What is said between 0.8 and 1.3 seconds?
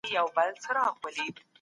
انسانانو وسي.